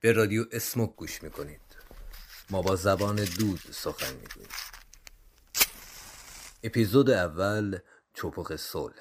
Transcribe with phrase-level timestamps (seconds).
[0.00, 1.60] به رادیو اسموک گوش می‌کنید.
[2.50, 4.50] ما با زبان دود سخن می‌گوییم.
[6.62, 7.78] اپیزود اول
[8.14, 8.94] چپق صلح.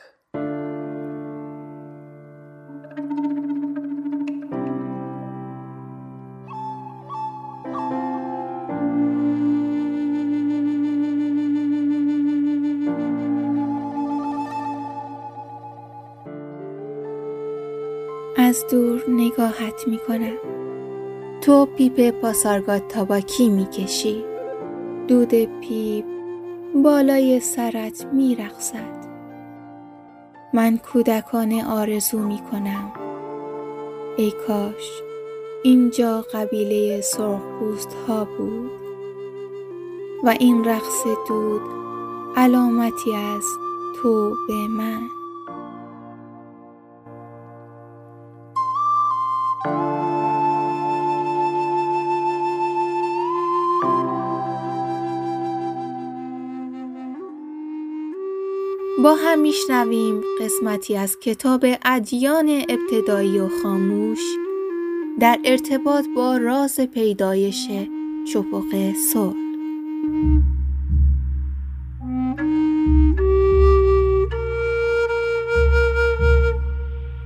[18.37, 20.68] از دور نگاهت می کنم.
[21.41, 24.23] تو پیپ پاسارگاد تاباکی می کشی.
[25.07, 26.05] دود پیپ
[26.75, 28.99] بالای سرت می رخصد.
[30.53, 32.93] من کودکانه آرزو می کنم.
[34.17, 35.01] ای کاش
[35.63, 38.71] اینجا قبیله سرخپوست ها بود
[40.23, 41.61] و این رقص دود
[42.35, 43.43] علامتی از
[43.95, 45.18] تو به من
[59.03, 64.19] با هم میشنویم قسمتی از کتاب ادیان ابتدایی و خاموش
[65.19, 67.67] در ارتباط با راز پیدایش
[68.33, 69.35] چپق صلح.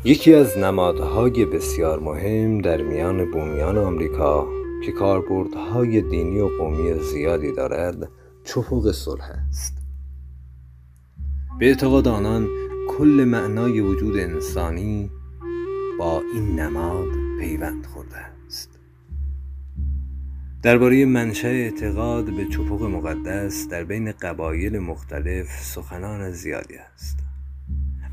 [0.06, 4.48] یکی از نمادهای بسیار مهم در میان بومیان آمریکا
[4.86, 8.10] که کاربردهای دینی و قومی زیادی دارد
[8.44, 9.83] چپق صلح است.
[11.64, 12.48] به اعتقاد آنان
[12.90, 15.12] کل معنای وجود انسانی
[16.00, 17.08] با این نماد
[17.40, 18.80] پیوند خورده است.
[20.64, 27.20] درباره منشأ اعتقاد به چپق مقدس در بین قبایل مختلف سخنان زیادی است.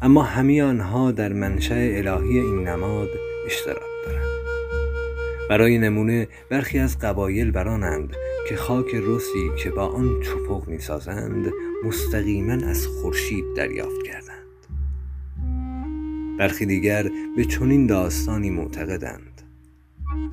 [0.03, 3.09] اما همه آنها در منشأ الهی این نماد
[3.47, 4.27] اشتراک دارند.
[5.48, 8.12] برای نمونه برخی از قبایل برانند
[8.48, 11.53] که خاک رسی که با آن چپق می‌سازند
[11.84, 14.41] مستقیما از خورشید دریافت کردند.
[16.38, 19.43] برخی دیگر به چنین داستانی معتقدند.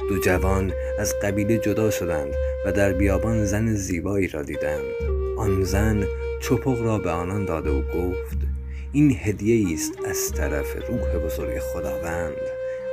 [0.09, 2.33] دو جوان از قبیله جدا شدند
[2.65, 4.83] و در بیابان زن زیبایی را دیدند.
[5.37, 6.05] آن زن
[6.41, 8.37] چپق را به آنان داده و گفت
[8.91, 12.33] این هدیه است از طرف روح بزرگ خداوند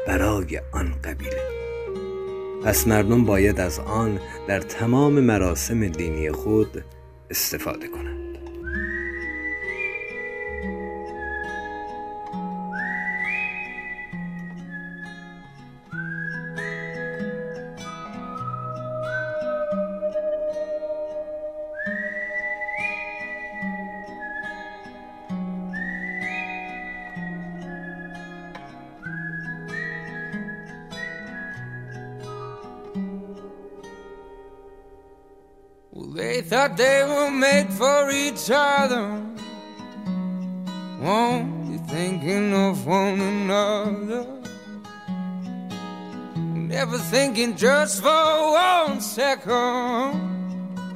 [0.06, 1.42] برای آن قبیله.
[2.64, 6.84] پس مردم باید از آن در تمام مراسم دینی خود
[7.30, 8.23] استفاده کنند.
[43.14, 44.26] One another.
[46.44, 50.20] Never thinking just for one second.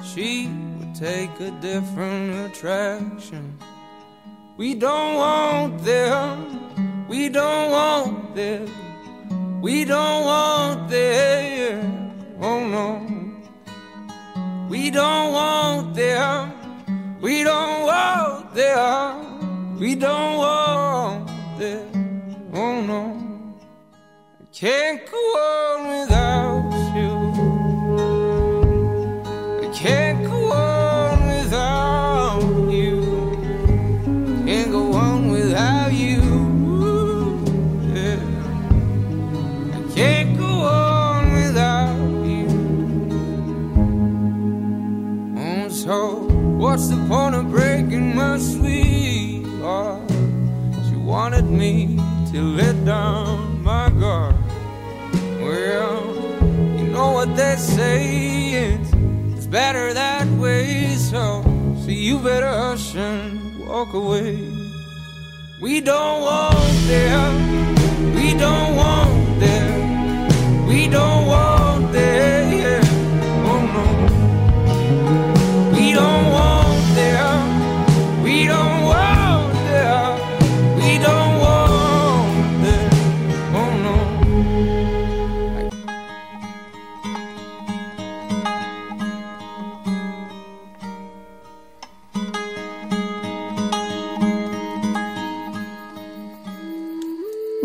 [0.03, 0.47] She
[0.79, 3.57] would take a different attraction.
[4.57, 7.07] We don't want them.
[7.07, 9.61] We don't want them.
[9.61, 12.37] We don't want them.
[12.41, 13.07] Oh no.
[14.69, 17.19] We don't want them.
[17.21, 19.77] We don't want them.
[19.79, 21.28] We don't want.
[22.61, 23.03] Oh no.
[24.41, 27.13] I can't go on without you.
[29.63, 32.97] I can't go on without you.
[34.45, 36.21] Can't go on without you.
[37.93, 38.19] Yeah.
[39.77, 40.51] I can't go
[40.83, 42.49] on without you.
[45.39, 45.95] Oh, so
[46.57, 50.11] what's the point of breaking my sweetheart?
[50.89, 51.98] She wanted me
[52.31, 54.35] to let down my guard.
[55.41, 56.05] Well,
[56.77, 58.91] you know what they say, it's,
[59.35, 60.93] it's better that way.
[60.95, 61.41] So,
[61.83, 64.37] so you better hush and walk away.
[65.59, 68.13] We don't want them.
[68.13, 70.67] We don't want them.
[70.67, 72.51] We don't want them.
[72.53, 72.81] Yeah.
[73.49, 73.83] Oh no.
[75.75, 76.68] We don't want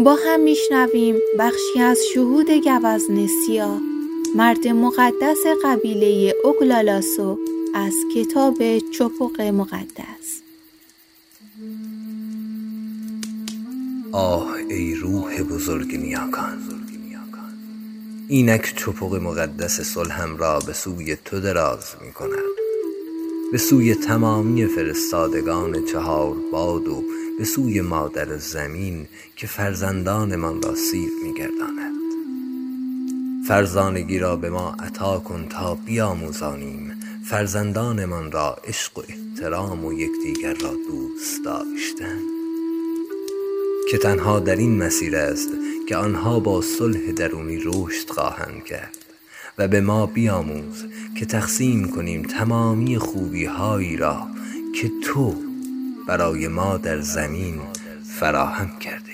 [0.04, 1.16] با هم میشنویم.
[1.38, 3.80] بخشی از شهود گوزن سیاه
[4.36, 7.38] مرد مقدس قبیله اوگلالاسو
[7.74, 10.42] از کتاب چپق مقدس.
[14.12, 16.58] آه ای روح بزرگ نیاکان.
[18.28, 22.63] اینک چپق مقدس صلحم را به سوی تو دراز می کند
[23.52, 27.02] به سوی تمامی فرستادگان چهار باد و
[27.38, 29.06] به سوی مادر زمین
[29.36, 31.94] که فرزندانمان را سیر میگرداند.
[33.48, 36.92] فرزانگی را به ما عطا کن تا بیاموزانیم.
[37.24, 42.20] فرزندانمان را عشق و احترام و یکدیگر را دوست داشتن.
[43.90, 45.48] که تنها در این مسیر است
[45.88, 49.03] که آنها با صلح درونی رشد خواهند کرد.
[49.58, 50.84] و به ما بیاموز
[51.18, 54.26] که تقسیم کنیم تمامی خوبی هایی را
[54.80, 55.34] که تو
[56.08, 57.60] برای ما در زمین
[58.20, 59.12] فراهم کرده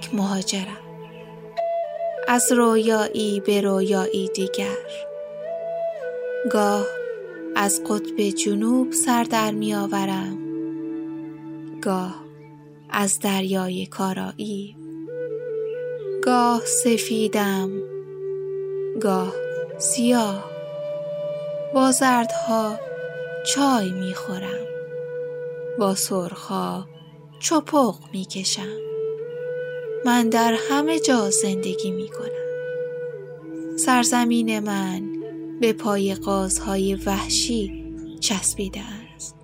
[0.00, 0.80] یک مهاجرم.
[2.28, 4.76] از رویایی به رویایی دیگر.
[6.50, 6.86] گاه
[7.56, 10.38] از قطب جنوب سر در می آورم.
[11.82, 12.24] گاه
[12.90, 14.76] از دریای کارایی.
[16.22, 17.70] گاه سفیدم.
[19.00, 19.34] گاه
[19.78, 20.50] سیاه.
[21.74, 22.80] با زردها
[23.46, 24.66] چای می خورم.
[25.78, 26.88] با سرخها
[27.40, 28.89] چپق می کشم.
[30.04, 33.76] من در همه جا زندگی می کنم.
[33.76, 35.02] سرزمین من
[35.60, 37.84] به پای قازهای وحشی
[38.20, 39.36] چسبیده است.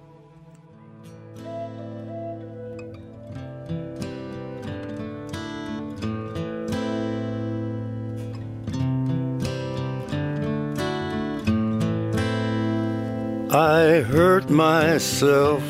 [13.50, 15.64] I hurt myself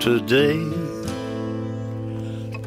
[0.00, 0.85] today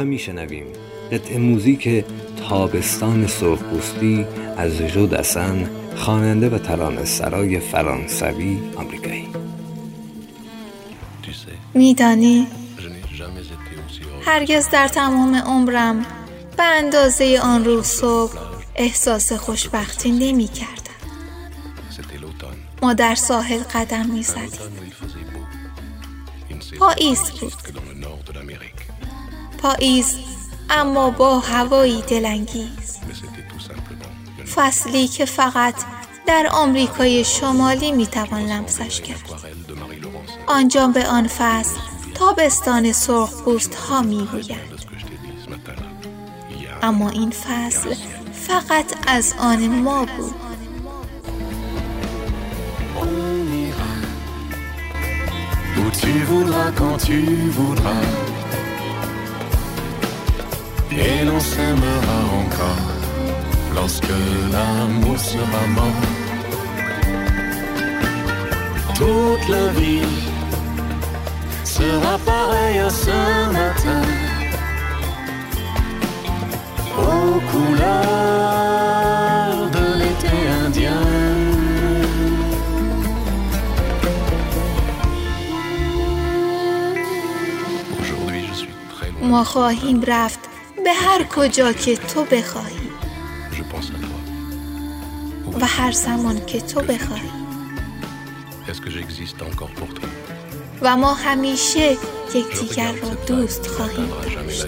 [0.00, 0.66] هم میشنویم
[1.12, 2.04] قطع موزیک
[2.48, 4.26] تابستان سرخپوستی
[4.56, 9.28] از جو دسن خواننده و ترانه سرای فرانسوی آمریکایی
[11.74, 12.46] میدانی
[14.24, 16.06] هرگز در تمام عمرم
[16.56, 18.32] به اندازه آن روز صبح
[18.74, 20.80] احساس خوشبختی نمی کردم.
[22.82, 24.50] ما در ساحل قدم می زدیم.
[26.78, 27.52] پاییز بود.
[29.62, 30.16] پاییز
[30.70, 32.98] اما با هوایی دلانگیز.
[34.54, 35.74] فصلی که فقط
[36.26, 39.30] در آمریکای شمالی می‌توان لمسش کرد.
[40.46, 41.76] آنجا به آن فصل
[42.14, 44.80] تابستان سرخ پوست ها می‌گویند
[46.82, 47.94] اما این فصل
[48.32, 50.34] فقط از آن ما بود.
[60.92, 62.90] Et l'on s'aimera encore
[63.74, 64.14] lorsque
[64.52, 66.02] l'amour sera mort.
[68.96, 70.02] Toute la vie
[71.64, 74.02] sera pareille à ce matin
[76.98, 78.50] aux couleurs
[79.70, 81.02] de l'été indien.
[88.00, 89.20] Aujourd'hui, je suis très loin.
[90.84, 92.90] به هر کجا که تو بخواهی.
[95.60, 97.30] و هر زمان که تو بخواهی.
[100.82, 101.96] و ما همیشه
[102.34, 104.66] یکدیگر را دوست خواهیم داشت.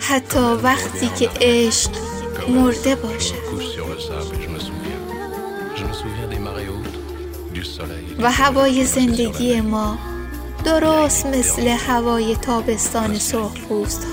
[0.00, 1.90] حتی وقتی که عشق
[2.48, 3.34] مرده باشد.
[8.18, 10.11] و هوای زندگی ما
[10.64, 13.50] درست مثل هوای تابستان سرخ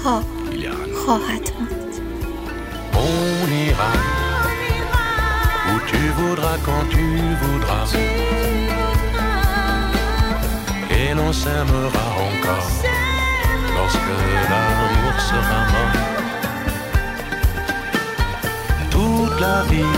[0.05, 0.23] ها
[1.05, 1.89] خواهد ماند
[5.91, 7.05] tu voudras quand tu
[7.41, 7.89] voudras.
[10.99, 12.71] Et l'on s'aimera encore
[13.75, 14.15] lorsque
[14.49, 15.97] l'amour sera mort.
[18.91, 19.97] Toute la vie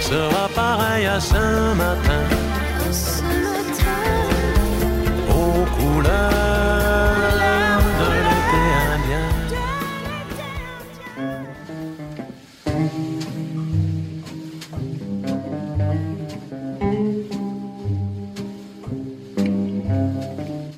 [0.00, 2.45] sera pareille à ce matin.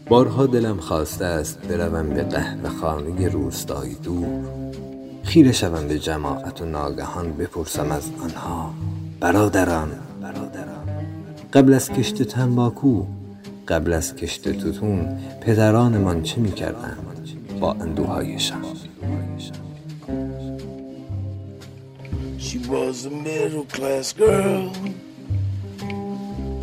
[0.08, 4.26] بارها دلم خواسته است بروم به قهوه خانه روستایی دور.
[5.22, 8.70] خیره شوم به جماعت و ناگهان بپرسم از آنها.
[9.20, 9.90] برادران
[10.22, 10.88] برادران
[11.52, 13.04] قبل از کشت تنباکو
[13.68, 16.98] قبل از کشت توتون پدرانمان چه می‌کردند
[17.60, 18.64] با اندوهایشان
[22.38, 24.64] She was a middle class girl.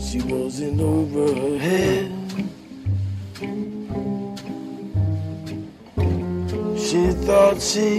[0.07, 2.11] She wasn't over her head.
[6.85, 7.89] She thought she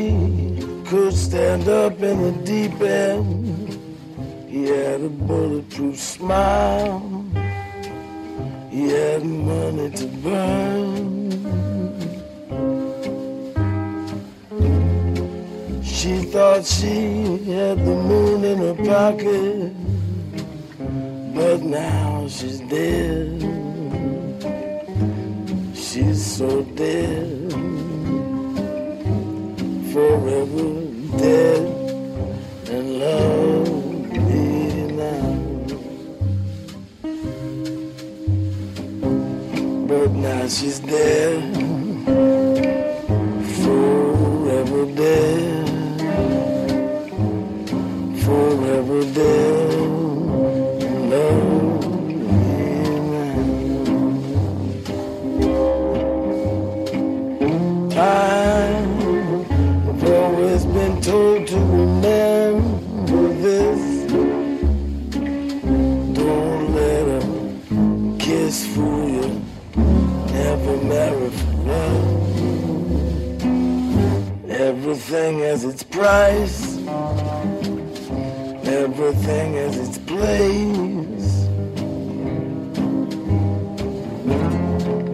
[0.88, 3.78] could stand up in the deep end.
[4.52, 7.25] He had a bulletproof smile.
[8.76, 11.33] He had money to burn.
[15.83, 19.73] She thought she had the moon in her pocket,
[21.35, 23.40] but now she's dead.
[25.75, 27.52] She's so dead,
[29.90, 30.68] forever
[31.16, 31.64] dead,
[32.68, 33.46] and love
[40.47, 41.57] Now she's dead,
[43.65, 45.67] forever dead
[48.23, 49.65] forever dead.
[75.16, 76.76] Everything has its price.
[78.66, 81.30] Everything has its place.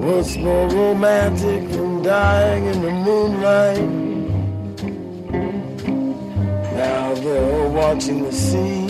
[0.03, 3.91] What's more romantic than dying in the moonlight?
[6.75, 8.89] Now they're watching the sea.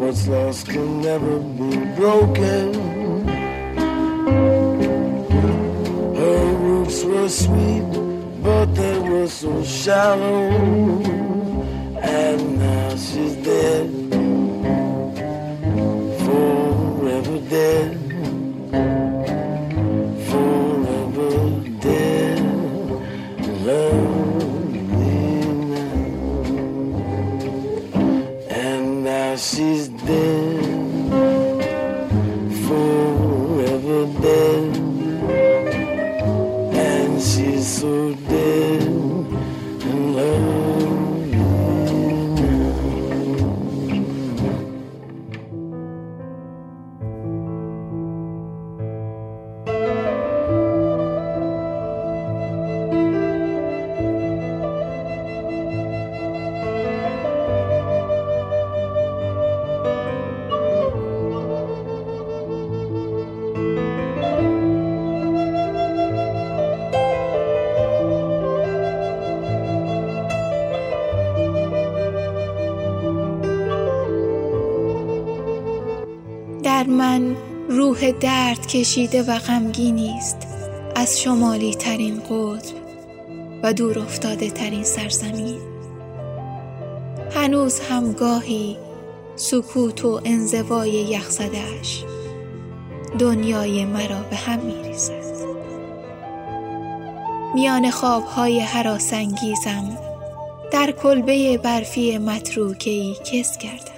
[0.00, 2.72] What's lost can never be broken.
[6.16, 8.05] Her roots were sweet,
[8.46, 10.50] but they were so shallow.
[12.00, 14.05] And now she's dead,
[77.86, 80.36] روح درد کشیده و غمگینی است.
[80.94, 82.74] از شمالی ترین قطب
[83.62, 85.60] و دور افتاده ترین سرزمین.
[87.34, 88.76] هنوز هم گاهی
[89.36, 92.04] سکوت و انزوای یخزدهش
[93.18, 95.36] دنیای مرا به هم می ریزد
[97.54, 99.98] میان خوابهای هراسانگیزم
[100.72, 103.95] در کلبه برفی متروکهای کس کردم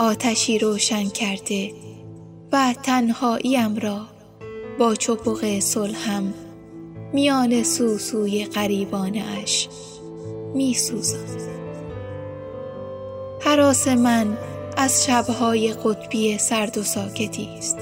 [0.00, 1.72] آتشی روشن کرده
[2.52, 4.06] و تنهاییم را
[4.78, 6.34] با چپق صلحم
[7.12, 9.68] میان سوسوی غریبانه اش
[10.54, 11.26] می سوزم.
[13.40, 14.38] حراس من
[14.76, 17.78] از شبهای قطبی سرد و ساکتی است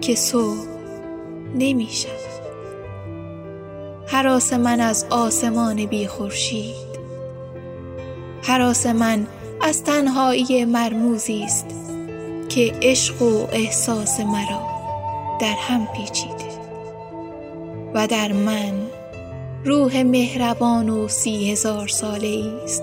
[0.00, 0.66] که صبح
[1.54, 2.46] نمی شود
[4.06, 6.96] حراس من از آسمان بی خورشید
[8.42, 9.26] حراس من
[9.60, 11.66] از تنهایی مرموزی است
[12.48, 14.62] که عشق و احساس مرا
[15.40, 16.46] در هم پیچیده
[17.94, 18.72] و در من
[19.64, 22.82] روح مهربان و سی هزار ساله است.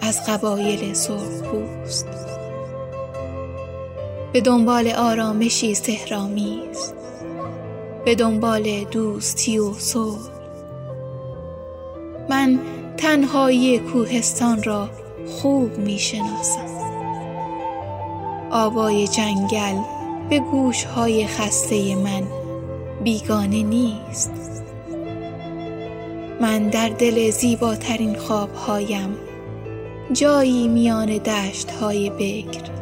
[0.00, 2.06] از قبایل سرخ پوست
[4.32, 6.92] به دنبال آرامشی سهرامیز
[8.04, 10.30] به دنبال دوستی و صلح.
[12.28, 12.58] من
[12.96, 14.88] تنهایی کوهستان را
[15.26, 16.92] خوب می شناسم
[18.50, 19.78] آوای جنگل
[20.30, 22.22] به گوشهای خسته من
[23.04, 24.32] بیگانه نیست.
[26.40, 29.16] من در دل زیباترین خوابهایم
[30.12, 32.72] جایی میان دشتهای بکر.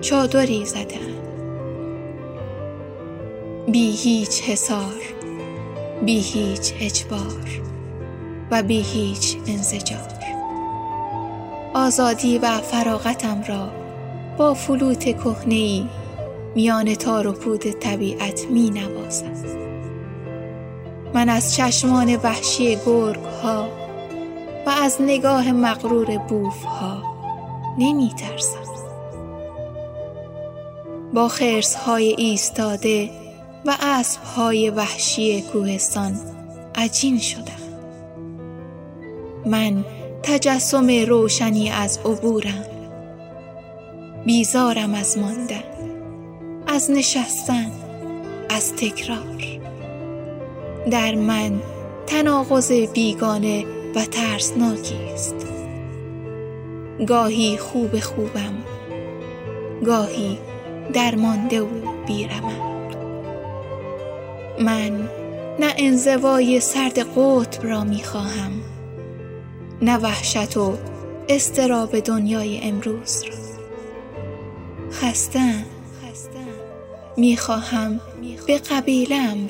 [0.00, 1.14] چادری زدم
[3.72, 4.94] بی هیچ حسار
[6.04, 7.62] بی هیچ اجبار
[8.50, 10.13] و بی هیچ انزجار.
[11.74, 13.68] آزادی و فراغتم را
[14.38, 15.86] با فلوت کهنهای
[16.54, 19.32] میان تار و پود طبیعت می نوازم
[21.14, 23.68] من از چشمان وحشی گرگ ها
[24.66, 27.02] و از نگاه مغرور بوف ها
[27.78, 28.64] نمی ترسم
[31.14, 33.10] با خرس های ایستاده
[33.66, 36.20] و اسب های وحشی کوهستان
[36.74, 37.52] عجین شدم.
[39.46, 39.84] من
[40.26, 42.64] تجسم روشنی از عبورم.
[44.26, 45.62] بیزارم از ماندن
[46.66, 47.70] از نشستن
[48.48, 49.60] از تکرار.
[50.90, 51.60] در من
[52.06, 53.64] تناقض بیگانه
[53.94, 55.46] و ترسناکی است.
[57.06, 58.54] گاهی خوب خوبم
[59.84, 60.38] گاهی
[60.92, 61.68] درمانده و
[62.06, 62.96] بیرمق
[64.60, 65.08] من
[65.58, 68.73] نه انزوای سرد قطب را می‌خواهم.
[69.84, 70.78] نه وحشت و
[71.28, 73.34] استراب دنیای امروز را.
[74.92, 75.64] خستم.
[77.16, 78.00] می‌خواهم
[78.46, 79.46] به قبیله ام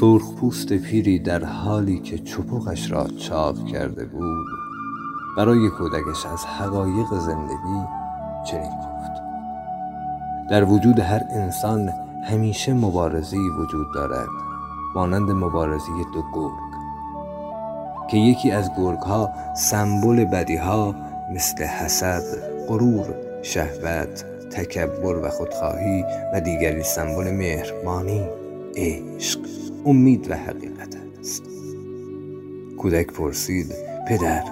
[0.00, 4.46] برگردم سرخپوست پیری در حالی که چپقش را چاق کرده بود
[5.36, 7.86] برای کودکش از حقایق زندگی
[8.46, 9.22] چنین گفت.
[10.50, 11.90] در وجود هر انسان
[12.24, 14.28] همیشه مبارزی وجود دارد
[14.94, 16.70] مانند مبارزی دو گرگ
[18.10, 20.94] که یکی از گرگ ها سمبل بدی ها
[21.34, 22.22] مثل حسد،
[22.68, 28.24] غرور، شهوت، تکبر و خودخواهی و دیگری سمبل مهربانی،
[28.76, 29.39] عشق.
[29.86, 31.42] امید و حقیقت است.
[32.78, 33.74] کودک پرسید
[34.08, 34.44] پدر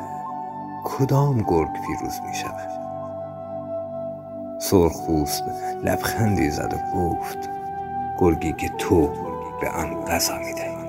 [0.85, 2.69] کدام گرگ پیروز می شود؟
[4.61, 5.43] سرخپوست
[5.85, 7.39] لبخندی زد و گفت
[8.19, 9.09] گرگی که تو
[9.61, 10.88] به آن غذا می دهی.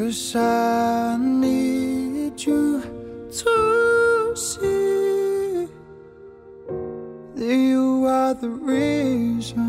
[0.00, 2.80] Cause I need you
[3.40, 3.54] to
[4.34, 5.68] see
[7.36, 7.86] that you
[8.18, 9.60] are the reason.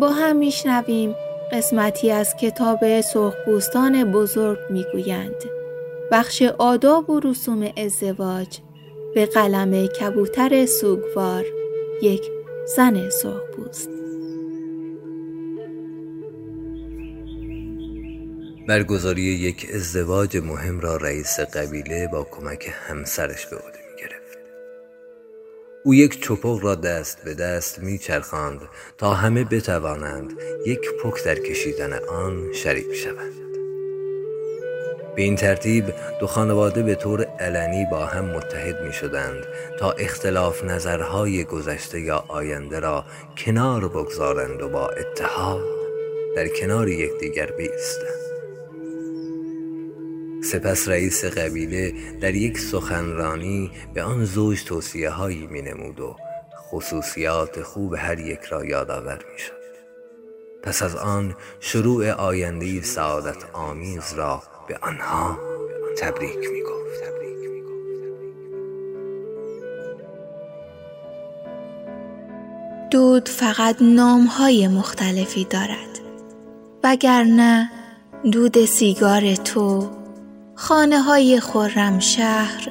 [0.00, 1.14] با هم میشنویم
[1.52, 5.44] قسمتی از کتاب سرخپوستان بزرگ می‌گویند.
[6.12, 8.58] بخش آداب و رسوم ازدواج
[9.14, 11.63] به قلم کبوتر سوگوار.
[12.02, 12.30] یک
[12.76, 13.90] زن سرخپوست
[18.68, 24.38] برگزاری یک ازدواج مهم را رئیس قبیله با کمک همسرش به عهده گرفت.
[25.84, 28.60] او یک چپق را دست به دست می چرخاند
[28.98, 30.32] تا همه بتوانند
[30.66, 33.43] یک پک در کشیدن آن شریک شوند.
[35.16, 35.84] به این ترتیب
[36.20, 39.46] دو خانواده به طور علنی با هم متحد می شدند
[39.78, 43.04] تا اختلاف نظرهای گذشته یا آینده را
[43.36, 45.64] کنار بگذارند و با اتحاد
[46.36, 48.24] در کنار یکدیگر بایستند.
[50.44, 56.16] سپس رئیس قبیله در یک سخنرانی به آن زوج توصیه هایی می نمود و
[56.70, 59.64] خصوصیات خوب هر یک را یادآور می شد.
[60.62, 65.38] پس از آن شروع آینده سعادت آمیز را به آنها
[65.98, 66.74] تبریک می گفت.
[72.90, 76.00] دود فقط نامهای مختلفی دارد
[76.84, 77.70] وگرنه
[78.32, 79.90] دود سیگار تو
[80.54, 82.68] خانه های خورم شهر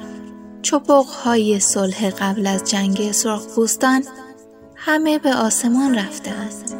[0.62, 4.04] چپق های صلح قبل از جنگ سرخپوستان
[4.76, 6.74] همه به آسمان رفتند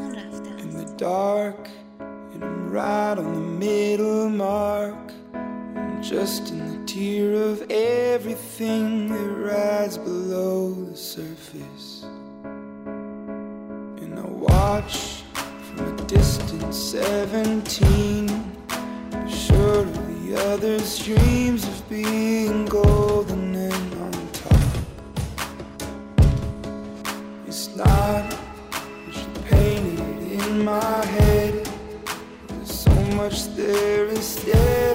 [2.75, 5.13] right on the middle mark.
[5.33, 12.05] I'm just in the tear of everything that rides below the surface.
[14.03, 15.23] And I watch
[15.63, 18.27] from a distant 17,
[19.29, 23.04] sure the others' dreams of being golden
[33.25, 34.94] much there is still.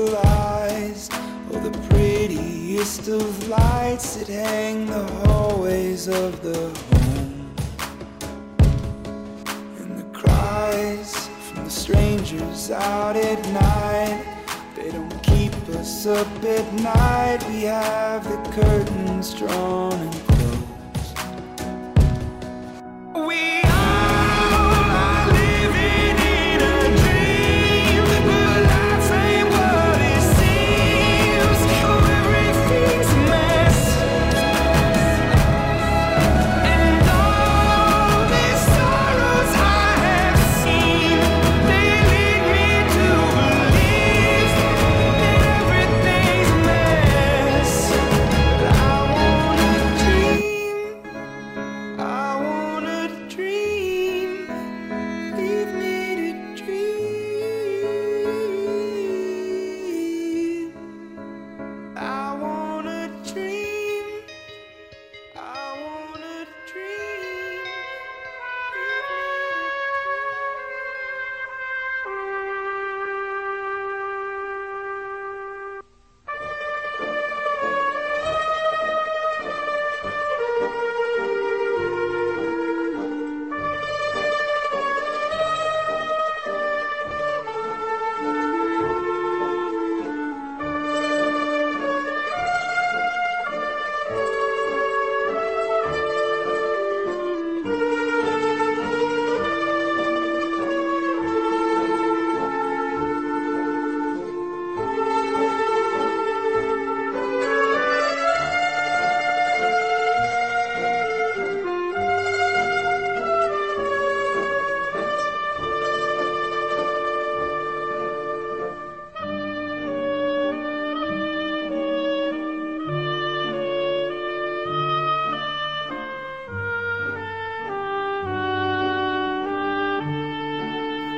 [0.00, 1.12] Crystallized,
[1.52, 7.54] oh, the prettiest of lights that hang the hallways of the home.
[9.78, 14.24] And the cries from the strangers out at night.
[14.76, 17.44] They don't keep us up at night.
[17.48, 21.16] We have the curtains drawn and closed.
[23.26, 23.69] We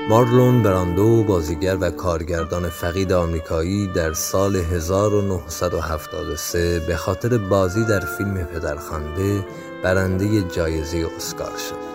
[0.08, 8.44] مارلون براندو بازیگر و کارگردان فقید آمریکایی در سال 1973 به خاطر بازی در فیلم
[8.44, 9.44] پدرخوانده
[9.84, 11.92] برنده جایزه اسکار شد.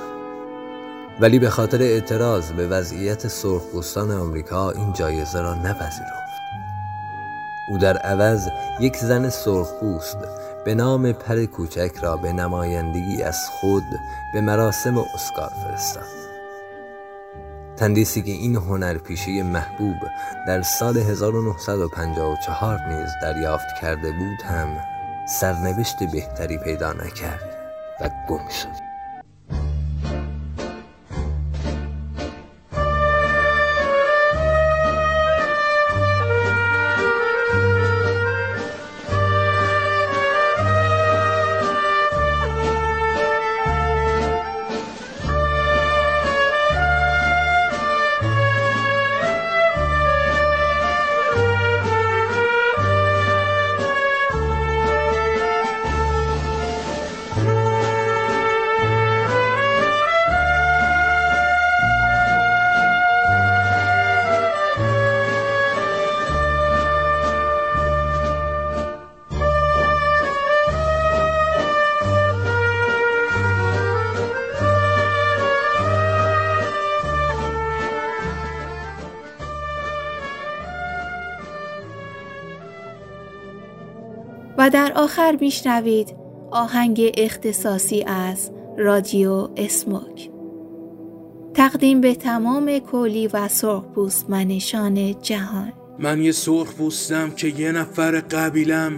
[1.20, 6.28] ولی به خاطر اعتراض به وضعیت سرخپوستان آمریکا این جایزه را نپذیرفت.
[7.70, 8.48] او در عوض
[8.80, 10.18] یک زن سرخپوست
[10.66, 13.84] به نام پر کوچک را به نمایندگی از خود
[14.34, 16.17] به مراسم اسکار فرستاد.
[17.78, 19.98] تندیسی که این هنرپیشه محبوب
[20.48, 24.78] در سال 1954 نیز دریافت کرده بود هم
[25.28, 27.58] سرنوشت بهتری پیدا نکرد
[28.02, 28.87] و گم شد.
[84.70, 86.16] در آخر میشنوید
[86.52, 90.30] آهنگ اختصاصی از رادیو اسموک.
[91.54, 95.74] تقدیم به تمام کولی و سرخپوست منشان جهان.
[96.00, 98.98] من یه سرخ پوستم که یه نفر قبیلم.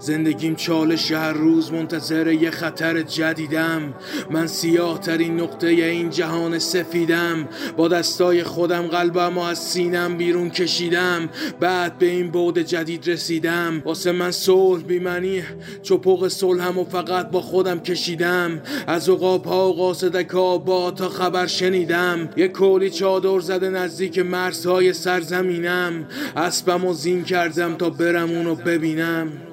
[0.00, 3.94] زندگیم چالش هر روز منتظر یه خطر جدیدم.
[4.30, 7.48] من سیاه ترین نقطه این جهان سفیدم.
[7.76, 11.28] با دستای خودم قلبم و از سینم بیرون کشیدم.
[11.60, 13.82] بعد به این بود جدید رسیدم.
[13.84, 15.42] واسه من صلح بیمنی
[15.82, 18.62] چپق صلحم و فقط با خودم کشیدم.
[18.86, 22.28] از عقاب ها و قاصدک با تا خبر شنیدم.
[22.36, 26.06] یه کولی چادر زده نزدیک مرزهای سرزمینم.
[26.36, 29.49] اسبم و زین کردم تا برم اونو ببینم.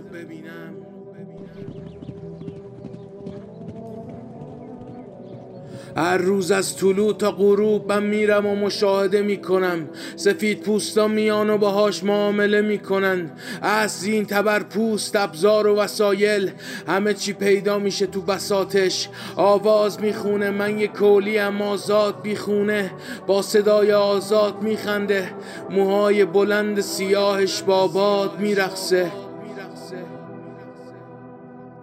[5.97, 9.89] هر روز از طلوع تا غروب من میرم و مشاهده می‌کنم.
[10.15, 13.31] سفید پوستا میان و باهاش معامله می‌کنن.
[13.61, 16.51] از زین تبر پوست ابزار و وسایل
[16.87, 19.09] همه چی پیدا میشه تو بساتش.
[19.35, 22.91] آواز می‌خونه من یه کولی ام آزاد بیخونه
[23.27, 25.29] با صدای آزاد میخنده.
[25.69, 29.26] موهای بلند سیاهش با باد میرقصه.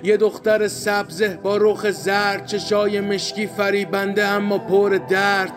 [0.05, 5.53] یه دختر سبزه با رخ زرد چشای مشکی فریبنده اما پر درد.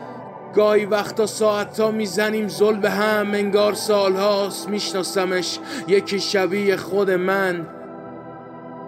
[0.55, 5.59] گاهی وقتا ساعتا می‌زنیم زل به هم انگار سالهاست میشناسمش.
[5.87, 7.67] یکی شبیه خود من.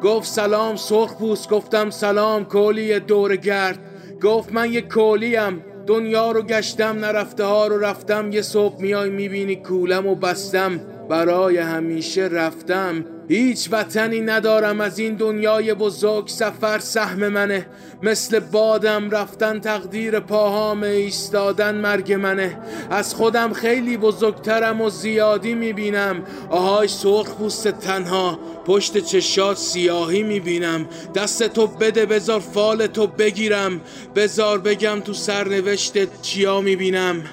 [0.03, 3.79] گفت سلام سرخ پوست گفتم سلام کولی دور گرد.
[4.21, 8.31] گفت من یه کولیم دنیا رو گشتم نرفته ها رو رفتم.
[8.31, 10.79] یه صبح میای می‌بینی کولم و بستم.
[11.09, 13.05] برای همیشه رفتم.
[13.29, 17.65] هیچ وطنی ندارم از این دنیای بزرگ سفر سهم منه.
[18.03, 22.57] مثل بادم رفتن تقدیر پاهام ایستادن مرگ منه.
[22.89, 26.23] از خودم خیلی بزرگترم و زیادی می‌بینم.
[26.49, 30.87] آهای سرخ پوست تنها پشت چشات سیاهی می‌بینم.
[31.15, 33.81] دست تو بده بزار فال تو بگیرم.
[34.15, 37.23] بزار بگم تو سرنوشتت چیا می‌بینم.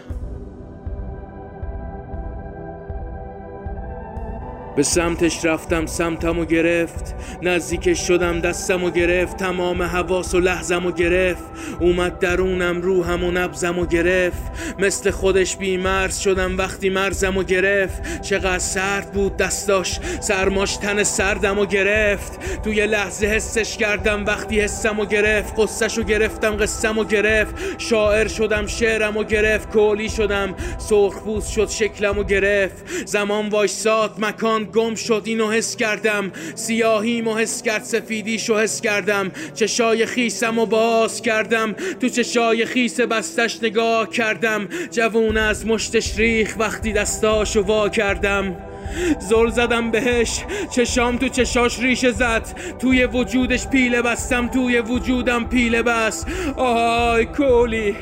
[4.76, 7.14] به سمتش رفتم سمتمو گرفت.
[7.42, 9.36] نزدیکش شدم دستمو گرفت.
[9.36, 11.44] تمام حواس و لحظمو گرفت.
[11.80, 14.42] اومد درونم روحم و نبزمو گرفت.
[14.78, 18.20] مثل خودش بیمرز شدم وقتی مرزمو گرفت.
[18.20, 22.62] چقدر سرد بود دستاش سرماش تن سردمو گرفت.
[22.62, 25.54] توی لحظه حسش کردم وقتی حسمو گرفت.
[25.58, 27.54] قصهشو گرفتم قصهمو گرفت.
[27.78, 29.70] شاعر شدم شعرمو گرفت.
[29.70, 33.06] کولی شدم سرخپوست شد شکلمو گرفت.
[33.06, 36.32] زمان وایساد مکان گم شد اینو حس کردم.
[36.54, 39.30] سیاهیمو حس کرد سفیدیشو حس کردم.
[39.54, 41.72] چشای خیسم و باز کردم.
[42.00, 44.68] تو چشای خیس بستش نگاه کردم.
[44.90, 48.56] جوون از مشتش ریخ وقتی دستاشو وا کردم.
[49.18, 52.46] زل زدم بهش چشام تو چشاش ریشه زد.
[52.78, 56.26] توی وجودش پیله بستم توی وجودم پیله بست.
[56.56, 57.96] آهای کولی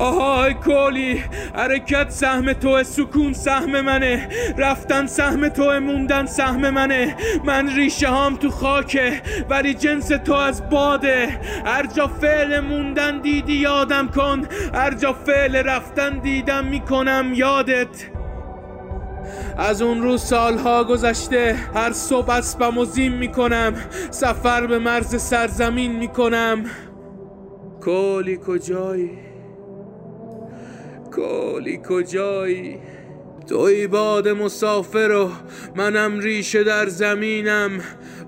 [0.00, 7.16] آهای کولی حرکت سهم تو سکون سهم منه رفتن سهم تو موندن سهم منه.
[7.44, 11.40] من ریشه هام تو خاکه ولی جنس تو از باده.
[11.64, 14.42] هر جا فعل موندن دیدی یادم کن
[14.74, 18.10] هر جا فعل رفتن دیدم می‌کنم یادت.
[19.58, 23.74] از اون روز سالها گذشته هر صبح اسبم و زین می‌کنم
[24.10, 26.64] سفر به مرز سرزمین می‌کنم.
[27.80, 29.29] کولی کجایی؟
[31.10, 32.78] کولی کجایی؟
[33.48, 35.30] توی باد مسافر و
[35.76, 37.80] منم ریشه در زمینم.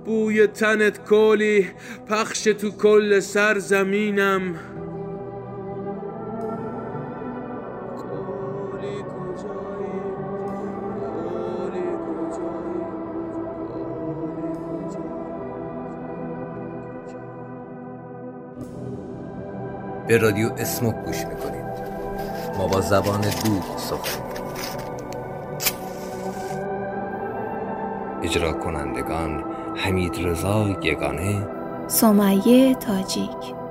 [0.04, 1.68] بوی تنت کولی
[2.08, 3.20] پخش تو کل
[7.96, 9.82] کولی کجایی؟
[20.08, 21.61] به رادیو اسموک گوش می‌کنید
[22.68, 24.22] با زبان دود سخن
[28.22, 29.44] اجرا کنندگان
[29.76, 31.48] حمید رضا یگانه
[31.86, 33.61] سمیه تاجیک.